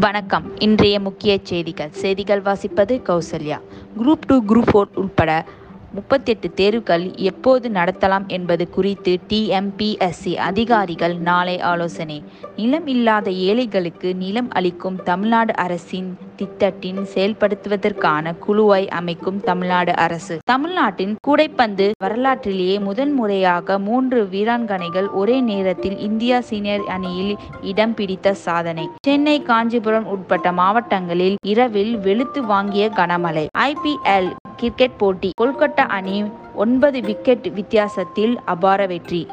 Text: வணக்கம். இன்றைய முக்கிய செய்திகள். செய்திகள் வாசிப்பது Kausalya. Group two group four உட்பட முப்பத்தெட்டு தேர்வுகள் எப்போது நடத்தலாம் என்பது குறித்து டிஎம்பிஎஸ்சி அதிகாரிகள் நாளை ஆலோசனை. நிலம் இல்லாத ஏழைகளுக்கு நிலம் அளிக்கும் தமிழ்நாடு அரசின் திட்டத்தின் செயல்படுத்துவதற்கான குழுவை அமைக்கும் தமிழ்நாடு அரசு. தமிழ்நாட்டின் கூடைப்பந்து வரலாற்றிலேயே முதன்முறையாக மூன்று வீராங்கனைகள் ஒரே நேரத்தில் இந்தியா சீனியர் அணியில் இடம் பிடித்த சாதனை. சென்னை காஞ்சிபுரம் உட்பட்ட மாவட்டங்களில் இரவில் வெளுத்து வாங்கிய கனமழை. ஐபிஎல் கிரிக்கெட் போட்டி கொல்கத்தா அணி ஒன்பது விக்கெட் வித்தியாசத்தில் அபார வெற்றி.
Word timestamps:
வணக்கம். 0.00 0.58
இன்றைய 0.58 1.00
முக்கிய 1.00 1.38
செய்திகள். 1.42 1.88
செய்திகள் 1.90 2.42
வாசிப்பது 2.42 3.02
Kausalya. 3.06 3.60
Group 3.98 4.24
two 4.26 4.42
group 4.42 4.68
four 4.72 4.94
உட்பட 4.94 5.44
முப்பத்தெட்டு 5.94 6.54
தேர்வுகள் 6.54 7.16
எப்போது 7.16 7.68
நடத்தலாம் 7.68 8.26
என்பது 8.26 8.70
குறித்து 8.70 9.18
டிஎம்பிஎஸ்சி 9.28 10.34
அதிகாரிகள் 10.34 11.16
நாளை 11.18 11.60
ஆலோசனை. 11.60 12.22
நிலம் 12.56 12.86
இல்லாத 12.86 13.30
ஏழைகளுக்கு 13.30 14.14
நிலம் 14.14 14.50
அளிக்கும் 14.50 15.02
தமிழ்நாடு 15.02 15.56
அரசின் 15.56 16.18
திட்டத்தின் 16.36 17.00
செயல்படுத்துவதற்கான 17.14 18.38
குழுவை 18.38 18.88
அமைக்கும் 18.88 19.40
தமிழ்நாடு 19.40 19.96
அரசு. 19.96 20.38
தமிழ்நாட்டின் 20.44 21.16
கூடைப்பந்து 21.28 21.90
வரலாற்றிலேயே 21.98 22.78
முதன்முறையாக 22.78 23.78
மூன்று 23.78 24.28
வீராங்கனைகள் 24.32 25.08
ஒரே 25.12 25.40
நேரத்தில் 25.40 25.98
இந்தியா 25.98 26.40
சீனியர் 26.40 26.84
அணியில் 26.86 27.36
இடம் 27.62 27.94
பிடித்த 27.94 28.34
சாதனை. 28.34 28.88
சென்னை 29.02 29.42
காஞ்சிபுரம் 29.42 30.06
உட்பட்ட 30.06 30.52
மாவட்டங்களில் 30.52 31.36
இரவில் 31.42 31.98
வெளுத்து 31.98 32.42
வாங்கிய 32.44 32.90
கனமழை. 32.96 33.46
ஐபிஎல் 33.58 34.30
கிரிக்கெட் 34.56 34.96
போட்டி 34.96 35.30
கொல்கத்தா 35.42 35.86
அணி 35.88 36.24
ஒன்பது 36.54 37.00
விக்கெட் 37.00 37.52
வித்தியாசத்தில் 37.54 38.36
அபார 38.44 38.86
வெற்றி. 38.86 39.26